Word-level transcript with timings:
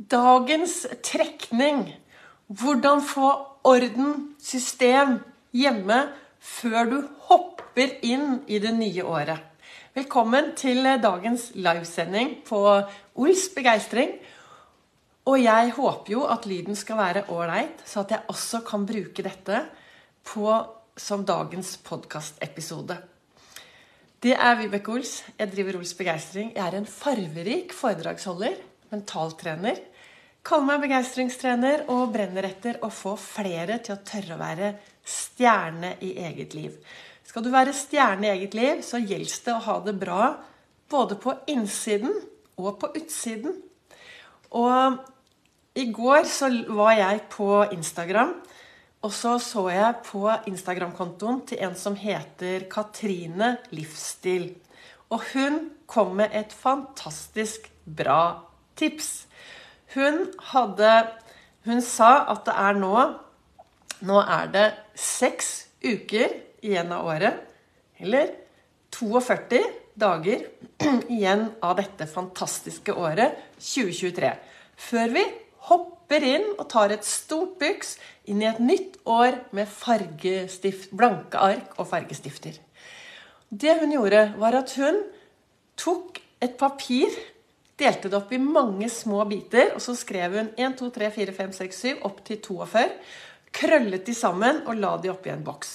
Dagens 0.00 0.86
trekning. 1.04 1.82
Hvordan 2.48 3.02
få 3.04 3.34
orden, 3.68 4.30
system, 4.40 5.18
hjemme 5.52 5.98
før 6.40 6.86
du 6.88 6.94
hopper 7.28 7.98
inn 8.00 8.38
i 8.48 8.56
det 8.64 8.72
nye 8.78 9.04
året. 9.04 9.42
Velkommen 9.92 10.54
til 10.56 10.88
dagens 11.02 11.50
livesending 11.52 12.38
på 12.48 12.62
Ols 13.20 13.44
begeistring. 13.52 14.14
Og 15.28 15.36
jeg 15.42 15.74
håper 15.76 16.14
jo 16.14 16.24
at 16.32 16.48
lyden 16.48 16.80
skal 16.80 16.96
være 17.02 17.26
ålreit, 17.28 17.84
så 17.84 18.00
at 18.00 18.16
jeg 18.16 18.24
også 18.32 18.62
kan 18.64 18.88
bruke 18.88 19.26
dette 19.26 19.60
på, 20.24 20.48
som 20.96 21.28
dagens 21.28 21.74
podkastepisode. 21.76 22.96
Det 24.16 24.32
er 24.32 24.56
Vibeke 24.64 24.96
Ols. 24.96 25.18
Jeg 25.36 25.52
driver 25.52 25.82
Ols 25.82 25.92
begeistring. 25.92 26.54
Jeg 26.56 26.64
er 26.64 26.80
en 26.80 26.88
farverik 26.88 27.76
foredragsholder, 27.76 28.56
mentaltrener. 28.96 29.89
Kaller 30.40 30.70
meg 30.70 30.86
begeistringstrener 30.86 31.84
og 31.92 32.14
brenner 32.14 32.46
etter 32.48 32.78
å 32.80 32.88
få 32.92 33.12
flere 33.20 33.76
til 33.84 33.96
å 33.96 34.02
tørre 34.08 34.36
å 34.36 34.40
være 34.40 34.70
stjerne 35.04 35.94
i 36.00 36.14
eget 36.24 36.56
liv. 36.56 36.76
Skal 37.28 37.44
du 37.44 37.50
være 37.52 37.76
stjerne 37.76 38.26
i 38.26 38.32
eget 38.32 38.56
liv, 38.56 38.80
så 38.82 38.98
gjelder 38.98 39.44
det 39.44 39.52
å 39.54 39.64
ha 39.66 39.76
det 39.84 39.94
bra 40.00 40.22
både 40.90 41.18
på 41.20 41.34
innsiden 41.52 42.16
og 42.58 42.80
på 42.80 42.90
utsiden. 42.96 43.58
Og 44.56 44.96
i 45.78 45.86
går 45.94 46.24
så 46.26 46.48
var 46.72 46.96
jeg 46.98 47.22
på 47.30 47.50
Instagram, 47.76 48.34
og 49.04 49.12
så 49.14 49.36
så 49.40 49.68
jeg 49.70 50.00
på 50.08 50.24
Instagram-kontoen 50.50 51.44
til 51.48 51.62
en 51.68 51.76
som 51.78 51.94
heter 51.96 52.66
Katrine 52.72 53.58
Livsstil. 53.76 54.50
Og 55.12 55.22
hun 55.34 55.62
kom 55.86 56.16
med 56.18 56.34
et 56.36 56.52
fantastisk 56.52 57.70
bra 57.84 58.42
tips. 58.76 59.28
Hun 59.94 60.22
hadde 60.52 60.92
Hun 61.66 61.82
sa 61.84 62.12
at 62.32 62.46
det 62.48 62.54
er 62.56 62.78
nå 62.80 62.94
Nå 64.06 64.20
er 64.22 64.52
det 64.54 64.68
seks 64.96 65.50
uker 65.84 66.32
igjen 66.64 66.92
av 66.92 67.04
året. 67.08 67.36
Eller 68.00 68.30
42 68.96 69.60
dager 70.00 70.46
igjen 71.12 71.44
av 71.60 71.76
dette 71.76 72.06
fantastiske 72.08 72.94
året 72.96 73.36
2023. 73.60 74.32
Før 74.80 75.12
vi 75.12 75.24
hopper 75.68 76.24
inn 76.24 76.46
og 76.56 76.64
tar 76.72 76.94
et 76.94 77.04
stort 77.04 77.58
byks 77.60 77.98
inn 78.32 78.40
i 78.40 78.48
et 78.48 78.60
nytt 78.64 78.96
år 79.04 79.36
med 79.56 79.68
blanke 80.96 81.44
ark 81.44 81.76
og 81.76 81.90
fargestifter. 81.92 82.56
Det 83.50 83.76
hun 83.82 83.92
gjorde, 83.92 84.30
var 84.40 84.56
at 84.62 84.72
hun 84.78 85.02
tok 85.76 86.20
et 86.40 86.56
papir 86.56 87.12
delte 87.80 88.10
det 88.10 88.18
opp 88.18 88.32
i 88.32 88.40
mange 88.40 88.88
små 88.92 89.24
biter, 89.28 89.74
og 89.74 89.82
så 89.84 89.96
skrev 89.98 90.36
hun 90.36 90.52
1, 90.56 90.76
2, 90.78 90.90
3, 90.94 91.10
4, 91.16 91.36
5, 91.36 91.52
6, 91.58 91.82
7 91.96 92.06
opp 92.08 92.22
til 92.26 92.40
42. 92.44 92.86
Krøllet 93.56 94.06
de 94.06 94.14
sammen 94.14 94.62
og 94.66 94.78
la 94.78 94.94
de 95.02 95.10
oppi 95.12 95.32
en 95.32 95.44
boks. 95.44 95.72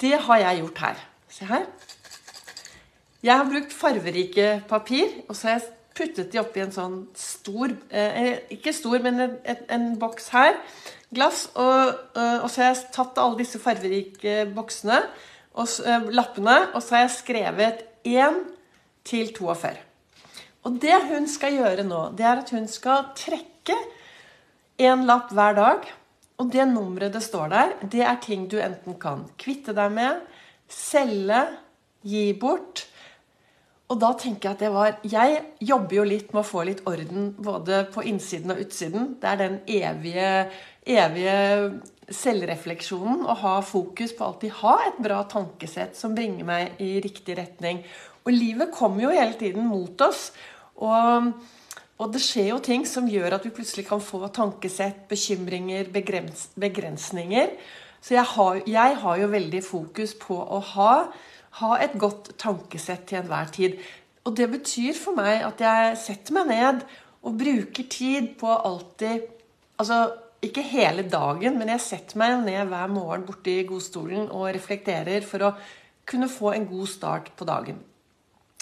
Det 0.00 0.14
har 0.26 0.42
jeg 0.42 0.60
gjort 0.60 0.82
her. 0.84 1.06
Se 1.32 1.48
her. 1.48 1.64
Jeg 3.24 3.32
har 3.40 3.48
brukt 3.48 3.72
farverike 3.74 4.50
papir, 4.68 5.08
og 5.28 5.34
så 5.36 5.48
har 5.48 5.56
jeg 5.56 5.72
puttet 5.96 6.32
de 6.32 6.40
oppi 6.40 6.60
en 6.62 6.74
sånn 6.74 6.98
stor 7.16 7.72
eh, 7.88 8.36
Ikke 8.52 8.74
stor, 8.76 8.98
men 9.02 9.22
en, 9.24 9.38
en, 9.48 9.64
en 9.72 9.88
boks 10.00 10.28
her. 10.34 10.60
Glass. 11.14 11.46
Og, 11.54 11.96
eh, 12.18 12.38
og, 12.42 12.50
så 12.52 12.62
har 12.62 12.74
jeg 12.74 12.92
tatt 12.94 13.18
alle 13.22 13.40
disse 13.40 13.60
farverike 13.62 14.44
boksene 14.54 15.00
og 15.56 15.72
eh, 15.88 16.08
lappene, 16.12 16.58
og 16.74 16.84
så 16.84 16.98
har 16.98 17.06
jeg 17.06 17.16
skrevet 17.16 17.84
1 18.04 18.42
til 19.08 19.32
42. 19.32 19.85
Og 20.66 20.80
det 20.82 20.96
hun 21.10 21.28
skal 21.30 21.54
gjøre 21.60 21.84
nå, 21.86 22.08
det 22.18 22.26
er 22.26 22.42
at 22.42 22.50
hun 22.54 22.66
skal 22.70 23.12
trekke 23.18 23.76
en 24.82 25.06
lapp 25.06 25.30
hver 25.34 25.54
dag. 25.56 25.86
Og 26.36 26.50
det 26.52 26.66
nummeret 26.68 27.14
det 27.14 27.22
står 27.24 27.52
der, 27.52 27.76
det 27.92 28.02
er 28.04 28.18
ting 28.20 28.44
du 28.50 28.58
enten 28.60 28.98
kan 29.00 29.24
kvitte 29.40 29.72
deg 29.76 29.94
med, 29.94 30.20
selge, 30.68 31.46
gi 32.06 32.28
bort. 32.36 32.84
Og 33.86 34.00
da 34.02 34.10
tenker 34.18 34.48
jeg 34.48 34.56
at 34.56 34.62
det 34.64 34.70
var 34.74 34.96
Jeg 35.06 35.42
jobber 35.62 36.00
jo 36.00 36.06
litt 36.10 36.32
med 36.34 36.42
å 36.42 36.48
få 36.48 36.64
litt 36.66 36.82
orden 36.90 37.30
både 37.38 37.84
på 37.94 38.02
innsiden 38.10 38.52
og 38.52 38.64
utsiden. 38.64 39.12
Det 39.22 39.30
er 39.30 39.40
den 39.44 39.60
evige, 39.70 40.30
evige 40.82 41.36
selvrefleksjonen 42.10 43.22
å 43.26 43.38
ha 43.44 43.54
fokus 43.66 44.12
på 44.14 44.26
alltid 44.26 44.58
ha 44.60 44.74
et 44.88 44.98
bra 45.02 45.22
tankesett 45.30 45.96
som 45.98 46.14
bringer 46.18 46.46
meg 46.46 46.82
i 46.82 46.96
riktig 47.02 47.38
retning. 47.38 47.84
Og 48.26 48.34
livet 48.34 48.74
kommer 48.74 49.06
jo 49.06 49.14
hele 49.14 49.38
tiden 49.38 49.66
mot 49.70 50.02
oss. 50.02 50.32
Og, 50.76 51.30
og, 51.96 52.06
det 52.12 52.20
skjer 52.24 52.50
jo 52.50 52.60
ting 52.64 52.84
som 52.88 53.08
gjør 53.08 53.38
at 53.38 53.46
vi 53.46 53.54
plutselig 53.56 53.86
kan 53.88 54.02
få 54.02 54.20
tankesett, 54.34 55.06
bekymringer, 55.08 55.88
begrens, 55.92 56.48
begrensninger. 56.58 57.54
Så 58.00 58.14
jeg 58.14 58.26
har, 58.34 58.60
jeg 58.68 58.98
har, 59.02 59.16
jo 59.20 59.30
veldig 59.32 59.62
fokus 59.64 60.12
på 60.20 60.36
å 60.36 60.60
ha, 60.74 60.92
ha 61.62 61.70
et 61.82 61.96
godt 61.98 62.34
tankesett 62.42 63.08
til 63.08 63.22
enhver 63.22 63.48
tid. 63.54 63.80
Og 64.26 64.36
det 64.36 64.50
betyr 64.52 64.94
for 64.98 65.16
meg 65.16 65.42
at 65.46 65.62
jeg 65.62 65.96
setter 66.02 66.36
meg 66.36 66.52
ned 66.52 66.84
og 67.26 67.40
bruker 67.40 67.90
tid 67.90 68.36
på 68.40 68.52
alltid 68.52 69.32
Altså 69.76 70.06
ikke 70.40 70.62
hele 70.64 71.02
dagen, 71.04 71.58
men 71.60 71.68
jeg 71.74 71.82
setter 71.84 72.16
meg 72.16 72.38
ned 72.46 72.70
hver 72.70 72.88
morgen 72.88 73.26
borti 73.28 73.58
godstolen 73.68 74.30
og 74.32 74.46
reflekterer 74.56 75.24
for 75.26 75.44
å 75.44 75.50
kunne 76.08 76.30
få 76.32 76.54
en 76.54 76.64
god 76.70 76.88
start 76.88 77.28
på 77.36 77.44
dagen. 77.48 77.82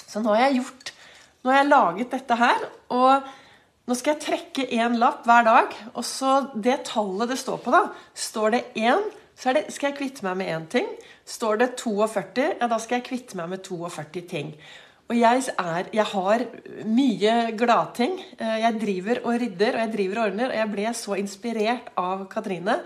Så 0.03 0.23
nå 0.23 0.33
har 0.35 0.49
jeg 0.49 0.63
gjort 0.63 0.94
nå 1.45 1.53
har 1.53 1.61
jeg 1.61 1.69
laget 1.69 2.15
dette 2.15 2.37
her, 2.41 2.63
og 2.97 3.27
nå 3.85 3.97
skal 3.99 4.15
jeg 4.15 4.23
trekke 4.25 4.65
én 4.73 4.97
lapp 4.97 5.27
hver 5.29 5.45
dag. 5.45 5.75
Og 5.93 6.07
så 6.09 6.39
det 6.57 6.87
tallet 6.89 7.35
det 7.35 7.37
står 7.41 7.61
på, 7.61 7.75
da. 7.75 7.83
Står 8.17 8.55
det 8.55 8.63
én, 8.81 9.05
så 9.37 9.53
det, 9.53 9.67
skal 9.75 9.91
jeg 9.91 9.99
kvitte 9.99 10.25
meg 10.25 10.39
med 10.41 10.53
én 10.55 10.65
ting. 10.73 10.89
Står 11.29 11.61
det 11.61 11.75
42, 11.81 12.49
ja, 12.63 12.71
da 12.71 12.79
skal 12.81 13.01
jeg 13.01 13.09
kvitte 13.11 13.37
meg 13.37 13.53
med 13.53 13.65
42 13.67 14.25
ting. 14.31 14.55
Og 15.13 15.19
jeg, 15.19 15.43
er, 15.61 15.91
jeg 15.93 16.07
har 16.15 16.47
mye 16.89 17.35
gladting. 17.61 18.17
Eh, 18.39 18.57
jeg 18.63 18.81
driver 18.81 19.21
og 19.27 19.37
rydder, 19.43 19.77
og 19.77 19.83
jeg 19.83 19.93
driver 19.99 20.21
og 20.21 20.31
ordner. 20.31 20.49
Og 20.49 20.63
jeg 20.63 20.73
ble 20.73 20.95
så 20.97 21.19
inspirert 21.21 21.93
av 22.01 22.25
Katrine 22.33 22.79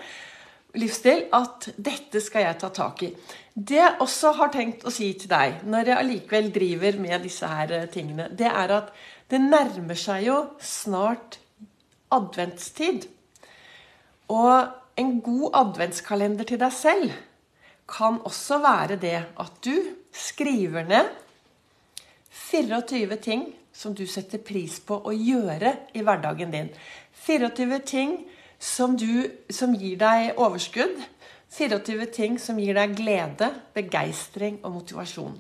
livsstil 0.77 1.27
at 1.33 1.71
dette 1.77 2.21
skal 2.21 2.45
jeg 2.45 2.59
ta 2.61 2.71
tak 2.75 3.05
i. 3.07 3.13
Det 3.55 3.79
jeg 3.79 4.01
også 4.05 4.35
har 4.39 4.53
tenkt 4.55 4.85
å 4.87 4.93
si 4.93 5.11
til 5.19 5.31
deg, 5.33 5.63
når 5.67 5.91
jeg 5.91 6.01
allikevel 6.03 6.51
driver 6.55 6.99
med 7.01 7.25
disse 7.25 7.49
her 7.49 7.73
eh, 7.75 7.87
tingene, 7.91 8.29
det 8.31 8.51
er 8.51 8.75
at 8.77 8.93
det 9.33 9.41
nærmer 9.43 9.99
seg 9.99 10.27
jo 10.29 10.37
snart 10.63 11.41
adventstid. 12.15 13.09
Og 14.33 14.99
en 15.01 15.17
god 15.25 15.57
adventskalender 15.63 16.49
til 16.49 16.61
deg 16.61 16.75
selv 16.75 17.17
kan 17.89 18.21
også 18.29 18.61
være 18.61 18.99
det 19.01 19.17
at 19.41 19.61
du 19.65 19.75
skriver 20.13 20.85
ned 20.89 21.09
24 22.51 23.17
ting 23.25 23.47
som 23.73 23.95
du 23.95 24.05
setter 24.11 24.43
pris 24.43 24.79
på 24.85 24.97
å 25.07 25.15
gjøre 25.15 25.75
i 25.97 26.03
hverdagen 26.05 26.53
din. 26.53 26.69
24 27.25 27.79
ting 27.87 28.17
som, 28.59 28.97
du, 28.99 29.31
som 29.51 29.75
gir 29.75 29.97
deg 30.01 30.39
overskudd. 30.39 30.99
24 31.55 32.07
ting 32.13 32.37
som 32.43 32.59
gir 32.61 32.77
deg 32.77 32.95
glede, 32.99 33.49
begeistring 33.75 34.59
og 34.67 34.75
motivasjon. 34.83 35.39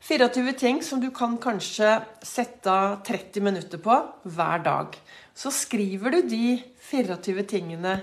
24 0.00 0.54
ting 0.58 0.80
som 0.82 1.00
du 1.00 1.10
kan 1.14 1.36
kanskje 1.38 1.98
sette 2.24 2.72
av 2.72 3.02
30 3.06 3.44
minutter 3.44 3.80
på 3.82 3.96
hver 4.24 4.64
dag. 4.64 4.96
Så 5.36 5.52
skriver 5.54 6.16
du 6.16 6.22
de 6.28 6.56
24 6.88 7.44
tingene 7.48 7.98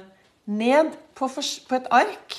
ned 0.46 0.94
på, 1.18 1.28
på 1.28 1.80
et 1.80 1.90
ark. 1.92 2.38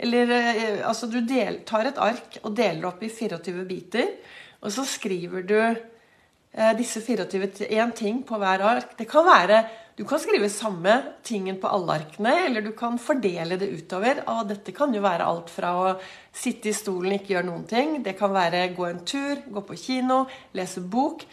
Eller 0.00 0.30
eh, 0.32 0.80
altså 0.86 1.10
du 1.10 1.20
del, 1.26 1.60
tar 1.68 1.90
et 1.90 2.00
ark 2.00 2.38
og 2.44 2.54
deler 2.56 2.88
opp 2.88 3.02
i 3.04 3.10
24 3.12 3.66
biter. 3.68 4.14
Og 4.62 4.72
så 4.72 4.86
skriver 4.88 5.44
du 5.44 5.58
eh, 5.60 6.72
disse 6.78 7.02
24 7.04 7.68
én 7.68 7.92
ting 7.96 8.22
på 8.24 8.38
hver 8.40 8.64
ark. 8.64 8.94
Det 8.96 9.08
kan 9.10 9.26
være 9.26 9.64
du 10.00 10.04
kan 10.08 10.16
skrive 10.16 10.48
samme 10.48 10.94
tingen 11.22 11.58
på 11.60 11.68
alle 11.68 11.98
arkene, 11.98 12.30
eller 12.46 12.64
du 12.64 12.70
kan 12.72 12.94
fordele 12.96 13.58
det 13.60 13.66
utover. 13.68 14.22
Og 14.32 14.46
dette 14.48 14.72
kan 14.72 14.94
jo 14.96 15.02
være 15.04 15.26
alt 15.28 15.50
fra 15.52 15.74
å 15.76 15.90
sitte 16.32 16.70
i 16.70 16.72
stolen 16.72 17.18
ikke 17.18 17.34
gjøre 17.34 17.48
noen 17.50 17.66
ting. 17.68 17.98
Det 18.00 18.14
kan 18.16 18.32
være 18.32 18.62
gå 18.72 18.86
en 18.88 19.02
tur, 19.04 19.42
gå 19.44 19.62
på 19.68 19.76
kino, 19.76 20.22
lese 20.56 20.80
bok. 20.80 21.26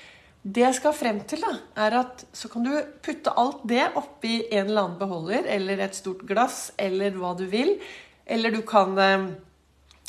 Det 0.43 0.65
jeg 0.65 0.75
skal 0.81 0.97
frem 0.99 1.21
til, 1.23 1.45
da, 1.47 1.53
er 1.85 1.95
at 2.01 2.25
så 2.35 2.51
kan 2.51 2.67
du 2.67 2.73
putte 3.07 3.31
alt 3.39 3.63
det 3.71 3.85
oppi 4.01 4.41
en 4.49 4.65
eller 4.65 4.81
annen 4.81 4.99
beholder, 4.99 5.47
eller 5.55 5.85
et 5.85 5.95
stort 5.95 6.25
glass, 6.27 6.73
eller 6.75 7.15
hva 7.15 7.31
du 7.39 7.45
vil. 7.47 7.77
Eller 8.27 8.51
du 8.51 8.65
kan, 8.67 8.99
eh, 8.99 9.29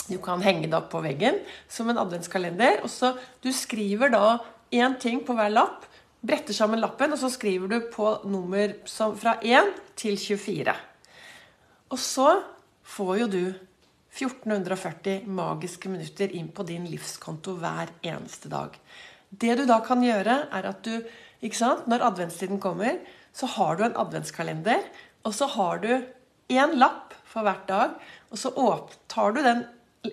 du 0.08 0.18
kan 0.18 0.42
henge 0.42 0.66
det 0.66 0.74
opp 0.80 0.90
på 0.96 1.04
veggen 1.06 1.38
som 1.70 1.94
en 1.94 2.02
adventskalender. 2.02 2.82
Og 2.82 2.90
så 2.90 3.14
Du 3.38 3.52
skriver 3.52 4.10
da 4.10 4.40
én 4.74 4.98
ting 4.98 5.22
på 5.22 5.38
hver 5.38 5.54
lapp 5.54 5.86
bretter 6.20 6.56
sammen 6.56 6.80
lappen, 6.82 7.12
og 7.14 7.20
så 7.20 7.30
skriver 7.32 7.70
du 7.70 7.78
på 7.92 8.10
nummer 8.28 8.74
fra 8.88 9.36
1 9.42 9.72
til 9.98 10.18
24. 10.18 10.74
Og 11.94 12.00
så 12.02 12.28
får 12.88 13.14
jo 13.22 13.28
du 13.32 13.44
1440 14.18 15.28
magiske 15.30 15.90
minutter 15.92 16.32
inn 16.34 16.50
på 16.54 16.66
din 16.66 16.88
livskonto 16.90 17.54
hver 17.60 17.92
eneste 18.02 18.50
dag. 18.50 18.74
Det 19.28 19.54
du 19.60 19.64
da 19.68 19.78
kan 19.84 20.02
gjøre, 20.02 20.48
er 20.50 20.68
at 20.72 20.82
du 20.84 20.94
ikke 21.44 21.58
sant? 21.58 21.86
Når 21.86 22.06
adventstiden 22.10 22.58
kommer, 22.60 22.98
så 23.32 23.46
har 23.54 23.76
du 23.76 23.84
en 23.86 23.98
adventskalender, 24.00 24.82
og 25.22 25.34
så 25.36 25.46
har 25.52 25.82
du 25.84 25.90
én 26.48 26.74
lapp 26.80 27.14
for 27.28 27.46
hvert 27.46 27.68
dag. 27.68 27.98
Og 28.32 28.40
så 28.40 28.50
tar 29.12 29.36
du 29.36 29.42
den 29.44 29.62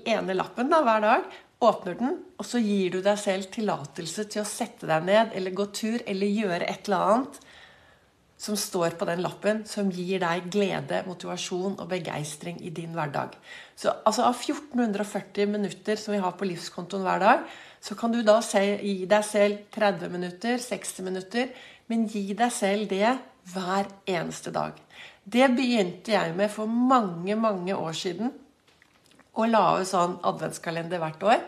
ene 0.05 0.35
lappen 0.35 0.69
da, 0.69 0.81
hver 0.85 1.01
dag, 1.03 1.25
åpner 1.63 1.95
den, 1.99 2.17
og 2.37 2.47
så 2.47 2.59
gir 2.59 2.95
du 2.95 3.01
deg 3.03 3.19
selv 3.19 3.49
tillatelse 3.53 4.27
til 4.31 4.43
å 4.43 4.47
sette 4.49 4.89
deg 4.89 5.05
ned 5.07 5.35
eller 5.37 5.55
gå 5.55 5.69
tur 5.75 6.03
eller 6.05 6.39
gjøre 6.41 6.67
et 6.67 6.89
eller 6.89 7.13
annet 7.13 7.39
som 8.37 8.57
står 8.59 8.97
på 8.99 9.07
den 9.07 9.21
lappen, 9.23 9.61
som 9.67 9.87
gir 9.93 10.19
deg 10.19 10.49
glede, 10.51 11.01
motivasjon 11.07 11.77
og 11.79 11.87
begeistring 11.89 12.59
i 12.67 12.71
din 12.75 12.91
hverdag. 12.95 13.37
Så 13.79 13.93
altså 14.03 14.27
Av 14.27 14.35
1440 14.35 15.47
minutter 15.49 15.99
som 15.99 16.13
vi 16.13 16.19
har 16.21 16.35
på 16.35 16.47
livskontoen 16.49 17.05
hver 17.07 17.23
dag, 17.23 17.45
så 17.79 17.95
kan 17.95 18.11
du 18.11 18.21
da 18.25 18.41
gi 18.43 19.05
deg 19.07 19.25
selv 19.25 19.63
30 19.71 20.11
minutter, 20.11 20.59
60 20.59 21.07
minutter, 21.07 21.49
men 21.87 22.07
gi 22.11 22.33
deg 22.33 22.51
selv 22.51 22.89
det 22.91 23.15
hver 23.53 23.87
eneste 24.09 24.51
dag. 24.51 24.73
Det 25.23 25.47
begynte 25.55 26.13
jeg 26.13 26.35
med 26.35 26.51
for 26.51 26.67
mange, 26.67 27.35
mange 27.39 27.75
år 27.75 27.93
siden. 27.97 28.33
Å 29.35 29.47
lage 29.49 29.87
sånn 29.89 30.17
adventskalender 30.23 31.01
hvert 31.01 31.23
år. 31.27 31.41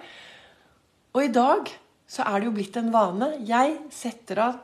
Og 1.16 1.24
i 1.24 1.34
dag 1.34 1.70
så 2.08 2.24
er 2.28 2.40
det 2.40 2.50
jo 2.50 2.56
blitt 2.56 2.80
en 2.80 2.92
vane. 2.94 3.34
Jeg 3.48 3.78
setter 3.96 4.44
av 4.44 4.58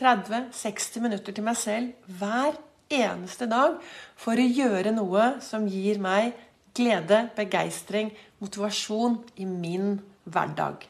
30-60 0.00 1.04
minutter 1.04 1.36
til 1.36 1.46
meg 1.46 1.58
selv 1.60 2.14
hver 2.20 2.56
eneste 2.90 3.46
dag 3.50 3.76
for 4.18 4.38
å 4.38 4.46
gjøre 4.46 4.94
noe 4.94 5.34
som 5.44 5.68
gir 5.70 6.00
meg 6.02 6.32
glede, 6.76 7.26
begeistring, 7.36 8.10
motivasjon 8.42 9.18
i 9.42 9.46
min 9.46 9.98
hverdag. 10.24 10.86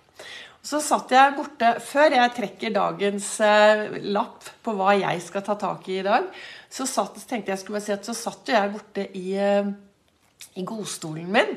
Så 0.60 0.76
satt 0.84 1.12
jeg 1.14 1.32
borte 1.38 1.70
Før 1.80 2.12
jeg 2.12 2.32
trekker 2.36 2.72
dagens 2.74 3.28
eh, 3.40 3.86
lapp 4.12 4.44
på 4.60 4.74
hva 4.76 4.92
jeg 4.98 5.22
skal 5.24 5.44
ta 5.46 5.56
tak 5.56 5.88
i 5.88 5.96
i 6.02 6.04
dag, 6.04 6.26
så, 6.68 6.84
satt, 6.84 7.16
tenkte 7.28 7.54
jeg 7.54 7.62
skulle 7.62 7.80
si 7.80 7.94
at 7.94 8.04
så 8.04 8.12
satt 8.16 8.52
jeg 8.52 8.72
borte 8.74 9.06
i, 9.16 9.32
eh, 9.40 9.70
i 10.56 10.64
godstolen 10.66 11.30
min 11.32 11.56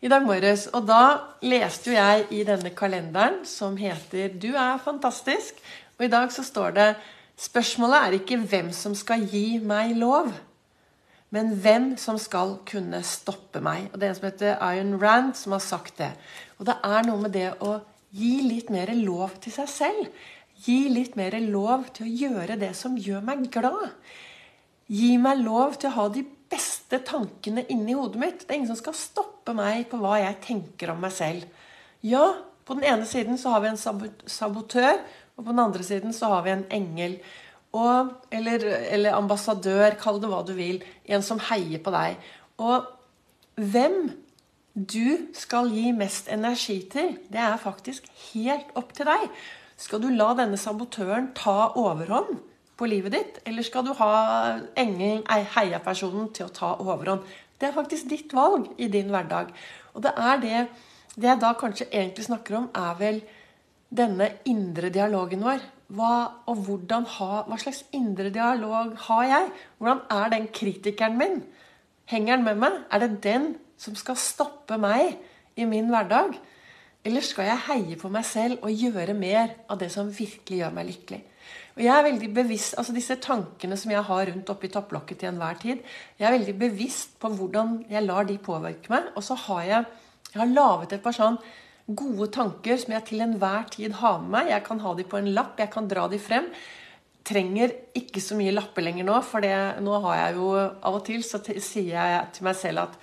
i 0.00 0.08
dag 0.08 0.24
morges. 0.24 0.66
Og 0.72 0.86
da 0.88 1.02
leste 1.44 1.90
jo 1.90 1.96
jeg 1.96 2.26
i 2.32 2.44
denne 2.48 2.72
kalenderen 2.76 3.44
som 3.44 3.76
heter 3.76 4.28
'Du 4.28 4.54
er 4.54 4.78
fantastisk'. 4.78 5.60
Og 5.98 6.04
i 6.04 6.08
dag 6.08 6.32
så 6.32 6.42
står 6.42 6.70
det 6.70 6.94
Spørsmålet 7.40 7.96
er 7.96 8.12
ikke 8.12 8.36
hvem 8.36 8.72
som 8.72 8.94
skal 8.94 9.22
gi 9.24 9.58
meg 9.58 9.96
lov, 9.96 10.32
men 11.30 11.54
hvem 11.56 11.96
som 11.96 12.18
skal 12.18 12.58
kunne 12.66 13.02
stoppe 13.02 13.60
meg. 13.60 13.88
Og 13.92 14.00
Det 14.00 14.06
er 14.06 14.10
en 14.10 14.14
som 14.14 14.24
heter 14.24 14.72
Iron 14.72 15.02
Rand, 15.02 15.34
som 15.34 15.52
har 15.52 15.58
sagt 15.58 15.98
det. 15.98 16.12
Og 16.58 16.66
det 16.66 16.74
er 16.84 17.02
noe 17.02 17.20
med 17.22 17.32
det 17.32 17.54
å 17.60 17.80
gi 18.12 18.42
litt 18.42 18.70
mer 18.70 18.92
lov 18.94 19.30
til 19.40 19.52
seg 19.52 19.68
selv. 19.68 20.06
Gi 20.66 20.88
litt 20.88 21.16
mer 21.16 21.38
lov 21.40 21.86
til 21.94 22.06
å 22.06 22.16
gjøre 22.28 22.60
det 22.60 22.76
som 22.76 22.96
gjør 22.96 23.22
meg 23.24 23.50
glad. 23.50 23.88
Gi 24.88 25.16
meg 25.16 25.38
lov 25.38 25.78
til 25.80 25.88
å 25.88 25.96
ha 25.96 26.08
de 26.08 26.26
beste 26.50 27.00
tankene 27.06 27.64
inni 27.70 27.94
hodet 27.94 28.20
mitt. 28.20 28.44
Det 28.44 28.52
er 28.52 28.60
ingen 28.60 28.72
som 28.72 28.80
skal 28.80 28.96
stoppe 28.98 29.54
meg 29.56 29.86
på 29.90 30.00
hva 30.02 30.18
jeg 30.20 30.40
tenker 30.44 30.92
om 30.92 31.02
meg 31.02 31.14
selv. 31.14 31.46
Ja, 32.06 32.32
på 32.66 32.76
den 32.78 32.86
ene 32.86 33.06
siden 33.08 33.38
så 33.38 33.54
har 33.54 33.64
vi 33.64 33.72
en 33.72 33.80
sabotør 33.80 34.98
og 35.40 35.46
på 35.46 35.54
den 35.54 35.62
andre 35.62 35.84
siden 35.86 36.12
så 36.12 36.28
har 36.34 36.44
vi 36.44 36.52
en 36.52 36.66
engel. 36.68 37.16
Og, 37.72 38.10
eller, 38.34 38.64
eller 38.92 39.16
ambassadør, 39.16 39.94
kall 40.00 40.18
det 40.20 40.28
hva 40.28 40.42
du 40.44 40.52
vil. 40.58 40.82
En 41.08 41.24
som 41.24 41.40
heier 41.48 41.80
på 41.80 41.94
deg. 41.94 42.18
Og 42.60 42.90
hvem 43.56 44.10
du 44.74 45.30
skal 45.36 45.70
gi 45.72 45.94
mest 45.96 46.28
energi 46.28 46.82
til, 46.92 47.14
det 47.32 47.40
er 47.40 47.56
faktisk 47.62 48.06
helt 48.34 48.68
opp 48.76 48.92
til 48.96 49.08
deg. 49.08 49.26
Skal 49.80 50.02
du 50.02 50.10
la 50.12 50.34
denne 50.36 50.60
sabotøren 50.60 51.32
ta 51.38 51.72
overhånd 51.80 52.36
på 52.80 52.88
livet 52.88 53.12
ditt, 53.12 53.40
eller 53.46 53.66
skal 53.66 53.84
du 53.84 53.92
ha 53.98 54.12
engelen, 54.80 55.26
heiapersonen, 55.28 56.30
til 56.32 56.48
å 56.48 56.54
ta 56.56 56.72
overhånd? 56.80 57.26
Det 57.60 57.68
er 57.68 57.76
faktisk 57.76 58.08
ditt 58.08 58.32
valg 58.32 58.70
i 58.80 58.88
din 58.88 59.12
hverdag. 59.12 59.52
Og 59.94 60.06
det 60.06 60.14
er 60.16 60.40
det 60.40 60.68
Det 61.10 61.26
jeg 61.26 61.40
da 61.42 61.48
kanskje 61.58 61.88
egentlig 61.90 62.24
snakker 62.24 62.54
om, 62.54 62.66
er 62.70 62.94
vel 62.94 63.16
denne 63.90 64.28
indre 64.46 64.88
dialogen 64.94 65.42
vår. 65.42 65.64
Hva, 65.90 66.12
og 66.46 66.60
hvordan 66.68 67.06
ha, 67.16 67.42
hva 67.48 67.58
slags 67.58 67.82
indre 67.92 68.30
dialog 68.30 68.94
har 69.08 69.24
jeg? 69.26 69.48
Hvordan 69.78 70.04
er 70.14 70.30
den 70.30 70.46
kritikeren 70.54 71.18
min? 71.18 71.42
Henger 72.06 72.36
den 72.36 72.46
med 72.46 72.62
meg? 72.62 72.78
Er 72.94 73.02
det 73.02 73.22
den 73.26 73.56
som 73.76 73.98
skal 73.98 74.16
stoppe 74.16 74.78
meg 74.78 75.18
i 75.58 75.66
min 75.66 75.90
hverdag? 75.90 76.38
Eller 77.04 77.26
skal 77.26 77.50
jeg 77.50 77.64
heie 77.66 77.98
på 77.98 78.08
meg 78.12 78.24
selv 78.28 78.62
og 78.62 78.70
gjøre 78.70 79.18
mer 79.18 79.56
av 79.66 79.82
det 79.82 79.90
som 79.90 80.14
virkelig 80.14 80.62
gjør 80.62 80.78
meg 80.78 80.92
lykkelig? 80.92 81.20
Og 81.76 81.82
jeg 81.84 81.92
er 81.94 82.06
veldig 82.08 82.28
bevisst, 82.34 82.76
altså 82.80 82.94
Disse 82.96 83.16
tankene 83.22 83.78
som 83.78 83.92
jeg 83.94 84.02
har 84.08 84.26
rundt 84.32 84.50
oppi 84.52 84.70
topplokket 84.72 85.22
til 85.22 85.30
enhver 85.30 85.58
tid, 85.62 85.82
jeg 86.18 86.26
er 86.26 86.36
veldig 86.38 86.56
bevisst 86.58 87.16
på 87.22 87.30
hvordan 87.36 87.80
jeg 87.90 88.06
lar 88.06 88.26
de 88.28 88.38
påvirke 88.42 88.92
meg. 88.92 89.12
Og 89.14 89.24
så 89.24 89.38
har 89.46 89.62
jeg, 89.68 89.90
jeg 90.32 90.42
har 90.42 90.54
laget 90.54 90.96
et 90.96 91.04
par 91.04 91.16
sånn 91.16 91.38
gode 91.96 92.28
tanker 92.34 92.78
som 92.78 92.94
jeg 92.94 93.06
til 93.08 93.22
enhver 93.24 93.70
tid 93.72 93.96
har 94.00 94.20
med 94.22 94.34
meg. 94.34 94.52
Jeg 94.54 94.66
kan 94.66 94.82
ha 94.82 94.94
de 94.98 95.06
på 95.06 95.18
en 95.20 95.32
lapp, 95.36 95.56
jeg 95.58 95.72
kan 95.72 95.88
dra 95.90 96.06
de 96.10 96.20
frem. 96.22 96.50
Trenger 97.26 97.72
ikke 97.96 98.22
så 98.24 98.36
mye 98.38 98.54
lapper 98.54 98.84
lenger 98.84 99.06
nå, 99.06 99.16
for 99.26 99.44
det, 99.44 99.54
nå 99.84 99.98
har 100.06 100.20
jeg 100.24 100.36
jo 100.38 100.52
av 100.58 100.96
og 100.96 101.02
til 101.06 101.24
så 101.26 101.42
sier 101.44 101.96
jeg 101.96 102.28
til 102.36 102.46
meg 102.48 102.58
selv 102.58 102.86
at 102.88 103.00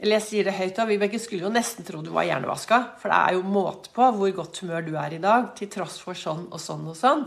Eller 0.00 0.16
jeg 0.16 0.24
sier 0.24 0.46
det 0.48 0.54
høyt, 0.56 0.76
da. 0.78 0.86
Vibeke 0.88 1.18
skulle 1.20 1.44
jo 1.44 1.52
nesten 1.52 1.84
tro 1.84 1.98
du 2.00 2.08
var 2.08 2.24
hjernevaska. 2.24 2.76
For 3.02 3.12
det 3.12 3.18
er 3.18 3.34
jo 3.36 3.42
måte 3.44 3.90
på 3.92 4.06
hvor 4.16 4.30
godt 4.32 4.62
humør 4.62 4.86
du 4.86 4.94
er 4.96 5.12
i 5.12 5.18
dag, 5.20 5.50
til 5.58 5.68
tross 5.68 5.98
for 6.00 6.16
sånn 6.16 6.46
og 6.48 6.56
sånn 6.56 6.86
og 6.88 6.96
sånn. 6.96 7.26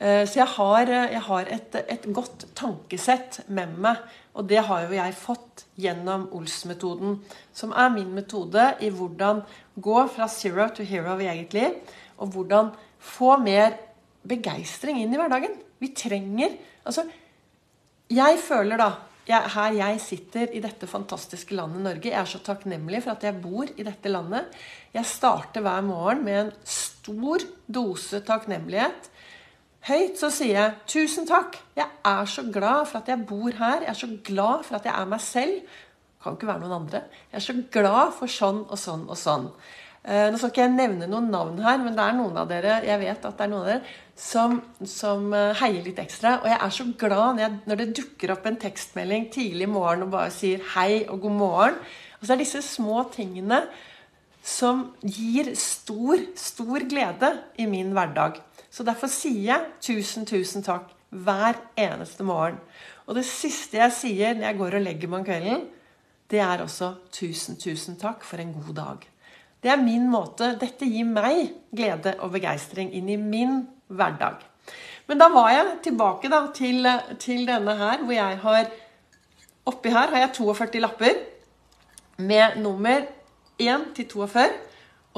Eh, 0.00 0.24
så 0.24 0.40
jeg 0.40 0.48
har, 0.56 0.90
jeg 1.12 1.22
har 1.26 1.50
et, 1.52 1.76
et, 1.92 2.06
godt 2.16 2.46
tankesett 2.56 3.42
med 3.52 3.76
meg. 3.84 4.00
Og 4.32 4.46
det 4.48 4.62
har 4.64 4.86
jo 4.86 4.96
jeg 4.96 5.16
fått 5.18 5.64
gjennom 5.80 6.28
Ols-metoden, 6.36 7.18
som 7.52 7.74
er 7.76 7.92
min 7.92 8.12
metode 8.16 8.70
i 8.80 8.88
hvordan 8.94 9.42
gå 9.76 10.04
fra 10.12 10.28
zero 10.30 10.68
to 10.72 10.86
hero 10.86 11.18
i 11.20 11.28
eget 11.28 11.56
liv. 11.56 11.76
Og 12.16 12.32
hvordan 12.32 12.72
få 13.00 13.36
mer 13.42 13.76
begeistring 14.28 15.02
inn 15.02 15.12
i 15.14 15.20
hverdagen. 15.20 15.56
Vi 15.80 15.94
trenger 15.96 16.58
Altså, 16.80 17.04
jeg 18.08 18.38
føler 18.40 18.80
da 18.80 18.86
jeg, 19.28 19.50
Her 19.52 19.74
jeg 19.76 20.00
sitter 20.00 20.52
i 20.56 20.62
dette 20.64 20.88
fantastiske 20.88 21.54
landet 21.54 21.84
Norge 21.84 22.08
Jeg 22.08 22.16
er 22.18 22.28
så 22.28 22.40
takknemlig 22.42 23.02
for 23.04 23.12
at 23.12 23.26
jeg 23.26 23.36
bor 23.42 23.68
i 23.68 23.84
dette 23.86 24.10
landet. 24.10 24.48
Jeg 24.94 25.06
starter 25.06 25.62
hver 25.62 25.84
morgen 25.86 26.24
med 26.24 26.38
en 26.40 26.52
stor 26.64 27.44
dose 27.68 28.22
takknemlighet. 28.26 29.10
Høyt 29.88 30.18
så 30.20 30.28
sier 30.28 30.56
jeg 30.58 30.72
'tusen 30.86 31.24
takk'. 31.28 31.56
Jeg 31.76 31.86
er 32.04 32.24
så 32.24 32.42
glad 32.52 32.86
for 32.86 32.98
at 32.98 33.08
jeg 33.08 33.26
bor 33.26 33.50
her. 33.50 33.80
Jeg 33.80 33.88
er 33.88 33.96
så 33.96 34.08
glad 34.24 34.64
for 34.64 34.76
at 34.76 34.84
jeg 34.84 34.92
er 34.92 35.06
meg 35.08 35.20
selv. 35.20 35.60
Kan 36.22 36.36
ikke 36.36 36.46
være 36.46 36.60
noen 36.60 36.82
andre. 36.82 37.00
Jeg 37.32 37.38
er 37.38 37.46
så 37.46 37.62
glad 37.72 38.12
for 38.12 38.26
sånn 38.26 38.66
og 38.68 38.78
sånn 38.78 39.06
og 39.08 39.16
sånn. 39.16 39.48
Eh, 40.04 40.30
nå 40.30 40.36
skal 40.36 40.52
ikke 40.52 40.62
jeg 40.66 40.72
nevne 40.72 41.08
noen 41.08 41.30
navn 41.32 41.58
her, 41.64 41.78
men 41.78 41.96
det 41.96 42.04
er 42.04 42.14
noen 42.16 42.36
av 42.36 42.48
dere 42.48 42.78
jeg 42.84 43.00
vet 43.00 43.24
at 43.24 43.36
det 43.36 43.44
er 43.44 43.50
noen 43.52 43.62
av 43.62 43.68
dere, 43.68 43.96
som, 44.16 44.62
som 44.84 45.32
eh, 45.32 45.56
heier 45.60 45.84
litt 45.84 45.98
ekstra. 46.00 46.38
Og 46.42 46.48
jeg 46.48 46.58
er 46.60 46.70
så 46.76 46.86
glad 47.00 47.34
når, 47.34 47.42
jeg, 47.44 47.58
når, 47.66 47.80
det 47.80 47.96
dukker 47.96 48.32
opp 48.32 48.46
en 48.48 48.60
tekstmelding 48.60 49.28
tidlig 49.32 49.64
i 49.68 49.72
morgen 49.72 50.04
og 50.04 50.12
bare 50.12 50.32
sier 50.32 50.60
hei 50.74 51.06
og 51.08 51.20
god 51.24 51.36
morgen. 51.40 51.80
Og 52.20 52.26
så 52.26 52.34
er 52.34 52.40
disse 52.40 52.60
små 52.64 53.06
tingene 53.12 53.62
som 54.42 54.90
gir 55.02 55.52
stor, 55.58 56.22
stor 56.36 56.86
glede 56.88 57.32
i 57.60 57.66
min 57.68 57.92
hverdag. 57.96 58.40
Så 58.70 58.86
derfor 58.86 59.10
sier 59.12 59.42
jeg 59.44 59.68
tusen, 59.82 60.26
tusen 60.28 60.64
takk 60.64 60.88
hver 61.10 61.58
eneste 61.78 62.24
morgen. 62.24 62.60
Og 63.06 63.16
det 63.18 63.26
siste 63.26 63.80
jeg 63.80 63.94
sier 63.96 64.36
når 64.36 64.46
jeg 64.46 64.58
går 64.60 64.76
og 64.78 64.84
legger 64.84 65.10
meg 65.10 65.22
om 65.22 65.26
kvelden, 65.26 65.64
det 66.30 66.38
er 66.38 66.62
også 66.62 66.94
'tusen, 67.10 67.56
tusen 67.58 67.96
takk 67.98 68.22
for 68.22 68.38
en 68.38 68.52
god 68.54 68.74
dag'. 68.74 69.08
Det 69.62 69.70
er 69.70 69.82
min 69.82 70.06
måte. 70.08 70.54
Dette 70.60 70.86
gir 70.86 71.04
meg 71.04 71.50
glede 71.74 72.14
og 72.20 72.30
begeistring 72.32 72.92
inn 72.94 73.08
i 73.08 73.16
min 73.16 73.66
hverdag. 73.88 74.38
Men 75.06 75.18
da 75.18 75.28
var 75.28 75.50
jeg 75.50 75.80
tilbake 75.82 76.30
da, 76.30 76.46
til, 76.54 76.86
til, 77.18 77.46
denne 77.48 77.74
her, 77.76 78.04
hvor 78.04 78.14
jeg 78.14 78.38
har 78.38 78.70
Oppi 79.66 79.90
her 79.92 80.08
har 80.08 80.22
jeg 80.22 80.32
42 80.38 80.80
lapper 80.80 81.18
med 82.16 82.56
nummer 82.62 83.04
1 83.60 83.90
til 83.96 84.08
42. 84.08 84.46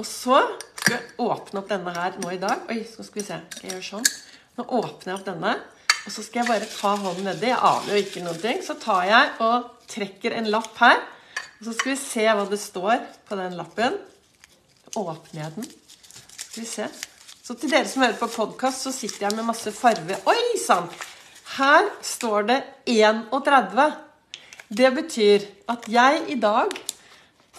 Og 0.00 0.06
så 0.08 0.40
skal 0.82 0.96
jeg 0.96 1.14
åpne 1.22 1.60
opp 1.60 1.70
denne 1.70 1.94
her 1.94 2.18
nå 2.22 2.32
i 2.34 2.40
dag. 2.42 2.64
Oi, 2.72 2.80
så 2.88 3.04
skal 3.06 3.20
vi 3.20 3.26
se. 3.28 3.38
Skal 3.54 3.68
jeg 3.68 3.76
gjøre 3.76 3.88
sånn? 3.88 4.10
Nå 4.58 4.66
åpner 4.80 5.12
jeg 5.12 5.18
opp 5.20 5.28
denne. 5.28 5.54
Og 6.02 6.10
så 6.10 6.24
skal 6.26 6.42
jeg 6.42 6.50
bare 6.50 6.70
ta 6.70 6.94
hånden 6.98 7.28
nedi. 7.28 7.50
Jeg 7.52 7.60
aner 7.68 7.92
jo 7.92 8.02
ikke 8.02 8.24
noen 8.24 8.40
ting. 8.42 8.62
Så 8.66 8.76
tar 8.82 9.04
jeg 9.06 9.30
og 9.44 9.70
trekker 9.92 10.34
en 10.38 10.50
lapp 10.50 10.74
her. 10.82 10.98
Og 11.60 11.68
så 11.68 11.76
skal 11.76 11.92
vi 11.92 12.00
se 12.02 12.26
hva 12.26 12.46
det 12.50 12.58
står 12.58 13.06
på 13.28 13.38
den 13.38 13.56
lappen. 13.60 13.98
Åpner 14.98 15.44
jeg 15.44 15.56
den. 15.58 15.68
Skal 16.34 16.64
vi 16.64 16.68
se. 16.68 16.88
Så 17.42 17.56
til 17.58 17.70
dere 17.70 17.88
som 17.90 18.02
hører 18.04 18.18
på 18.18 18.30
podkast, 18.32 18.84
så 18.84 18.92
sitter 18.94 19.28
jeg 19.28 19.36
med 19.38 19.46
masse 19.48 19.70
farve. 19.74 20.18
Oi 20.30 20.58
sann! 20.62 20.90
Her 21.56 21.88
står 22.06 22.46
det 22.48 22.58
31. 22.88 23.88
Det 24.72 24.90
betyr 24.96 25.46
at 25.68 25.88
jeg 25.90 26.22
i 26.32 26.38
dag 26.40 26.70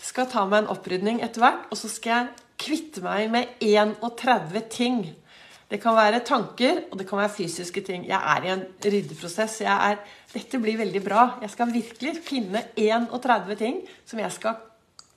skal 0.04 0.30
ta 0.32 0.46
meg 0.48 0.64
en 0.64 0.72
opprydning 0.74 1.22
etter 1.24 1.44
hvert, 1.44 1.68
og 1.72 1.80
så 1.80 1.90
skal 1.92 2.14
jeg 2.14 2.32
kvitte 2.64 3.04
meg 3.04 3.32
med 3.34 3.60
31 3.64 4.64
ting 4.72 5.04
Det 5.72 5.80
kan 5.82 5.96
være 5.98 6.20
tanker, 6.22 6.84
og 6.92 7.00
det 7.00 7.08
kan 7.10 7.18
være 7.18 7.34
fysiske 7.34 7.82
ting. 7.82 8.04
Jeg 8.06 8.20
er 8.20 8.44
i 8.46 8.50
en 8.54 8.62
ryddeprosess. 8.84 9.56
Er, 9.66 9.96
dette 10.30 10.60
blir 10.62 10.78
veldig 10.78 11.02
bra. 11.02 11.24
Jeg 11.42 11.50
skal 11.50 11.72
virkelig 11.74 12.12
finne 12.22 12.62
31 12.78 13.56
ting 13.58 13.80
som 14.06 14.22
jeg 14.22 14.36
skal 14.36 14.60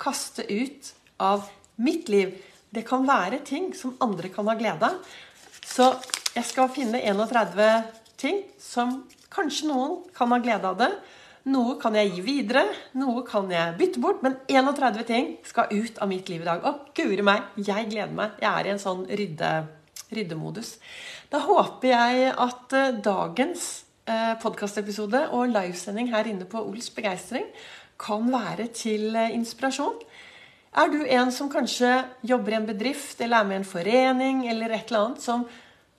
kaste 0.00 0.47
ut 0.49 0.95
av 1.21 1.45
mitt 1.76 2.09
liv. 2.09 2.33
Det 2.73 2.87
kan 2.88 3.05
være 3.05 3.43
ting 3.45 3.69
som 3.76 3.99
andre 4.00 4.31
kan 4.33 4.49
ha 4.49 4.57
glede 4.57 4.88
av. 4.88 4.97
Så 5.61 5.90
jeg 6.33 6.49
skal 6.49 6.73
finne 6.73 7.02
31 7.05 7.93
ting 8.16 8.43
som 8.62 9.02
kanskje 9.33 9.69
noen 9.69 9.99
kan 10.16 10.33
ha 10.33 10.40
glede 10.40 10.73
av 10.73 10.81
det. 10.81 10.93
Noe 11.47 11.76
kan 11.79 11.95
jeg 11.95 12.11
gi 12.11 12.23
videre, 12.26 12.65
noe 12.99 13.23
kan 13.26 13.47
jeg 13.53 13.76
bytte 13.79 14.00
bort, 14.03 14.23
men 14.25 14.35
31 14.50 15.05
ting 15.07 15.29
skal 15.47 15.71
ut 15.71 16.00
av 16.03 16.11
mitt 16.11 16.26
liv 16.26 16.43
i 16.43 16.49
dag. 16.49 16.65
Å, 16.67 16.91
guri 16.97 17.23
meg, 17.23 17.45
jeg 17.55 17.87
gleder 17.93 18.15
meg. 18.19 18.33
Jeg 18.43 18.50
er 18.50 18.67
i 18.67 18.73
en 18.73 18.83
sånn 18.83 19.05
rydde, 19.07 19.50
ryddemodus. 20.11 20.73
Da 21.31 21.45
håper 21.47 21.93
jeg 21.93 22.33
at 22.35 22.75
eh, 22.75 22.99
dagens 22.99 23.69
eh, 24.11 24.35
podkastepisode 24.43 25.21
og 25.38 25.53
livesending 25.53 26.11
her 26.11 26.26
inne 26.26 26.49
på 26.50 26.65
Ols 26.67 26.91
begeistring 26.97 27.47
kan 28.03 28.26
være 28.33 28.67
til 28.75 29.15
eh, 29.15 29.31
inspirasjon. 29.38 30.03
Er 30.76 30.91
du 30.91 30.99
en 31.07 31.31
som 31.31 31.53
kanskje 31.53 31.93
jobber 32.26 32.57
i 32.57 32.59
en 32.59 32.67
bedrift 32.69 33.23
eller 33.23 33.45
er 33.45 33.49
med 33.53 33.61
i 33.61 33.62
en 33.62 33.71
forening 33.71 34.43
eller 34.50 34.75
et 34.75 34.91
eller 34.91 35.05
annet 35.05 35.23
som 35.23 35.47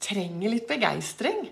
trenger 0.04 0.52
litt 0.52 0.68
begeistring? 0.68 1.48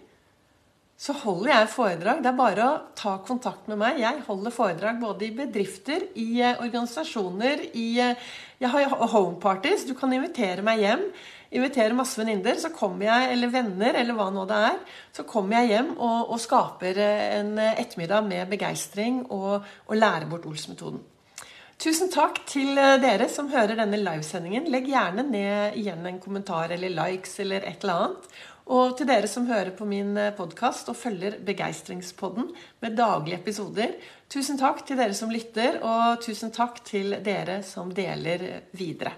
Så 0.96 1.12
holder 1.26 1.52
jeg 1.52 1.72
foredrag. 1.74 2.22
Det 2.24 2.30
er 2.30 2.38
bare 2.38 2.66
å 2.66 2.76
ta 2.96 3.18
kontakt 3.28 3.68
med 3.68 3.82
meg. 3.82 3.98
Jeg 4.00 4.22
holder 4.30 4.54
foredrag 4.56 5.02
både 5.02 5.28
i 5.28 5.34
bedrifter, 5.36 6.08
i 6.16 6.40
eh, 6.40 6.56
organisasjoner, 6.64 7.66
i 7.76 7.88
eh, 8.00 8.30
Jeg 8.64 8.72
har 8.72 8.94
homeparties. 9.12 9.84
Du 9.90 9.92
kan 10.00 10.14
invitere 10.16 10.64
meg 10.64 10.80
hjem. 10.86 11.04
Invitere 11.56 11.96
masse 11.96 12.20
venninner, 12.20 12.56
så 12.60 12.72
kommer 12.74 13.10
jeg, 13.10 13.34
eller 13.34 13.52
venner, 13.52 14.00
eller 14.00 14.16
hva 14.16 14.30
nå 14.32 14.48
det 14.48 14.62
er. 14.70 14.80
Så 15.20 15.28
kommer 15.28 15.60
jeg 15.60 15.76
hjem 15.76 15.92
og, 15.98 16.32
og 16.32 16.40
skaper 16.40 17.04
eh, 17.04 17.28
en 17.42 17.60
ettermiddag 17.68 18.32
med 18.32 18.56
begeistring 18.56 19.26
og, 19.28 19.68
og 19.90 20.00
lærer 20.00 20.32
bort 20.32 20.48
Ols-metoden. 20.48 21.04
Tusen 21.76 22.08
takk 22.08 22.40
til 22.48 22.78
dere 23.04 23.28
som 23.28 23.52
hører 23.52 23.76
denne 23.76 24.00
livesendingen. 24.00 24.70
Legg 24.72 24.88
gjerne 24.88 25.26
ned 25.28 25.76
igjen 25.76 26.08
en 26.08 26.22
kommentar 26.24 26.72
eller 26.72 26.94
likes 27.04 27.36
eller 27.44 27.68
et 27.68 27.84
eller 27.84 28.06
annet. 28.06 28.30
Og 28.66 28.96
til 28.98 29.06
dere 29.06 29.30
som 29.30 29.46
hører 29.46 29.76
på 29.78 29.86
min 29.86 30.16
eh, 30.18 30.34
podkast 30.34 30.90
og 30.90 30.98
følger 30.98 31.38
Begeistringspodden 31.46 32.48
med 32.82 32.98
daglige 32.98 33.38
episoder. 33.38 33.94
Tusen 34.32 34.58
takk 34.58 34.82
til 34.88 34.98
dere 34.98 35.14
som 35.14 35.30
lytter, 35.30 35.78
og 35.86 36.24
tusen 36.26 36.50
takk 36.56 36.82
til 36.88 37.20
dere 37.26 37.62
som 37.68 37.94
deler 37.94 38.48
videre. 38.74 39.14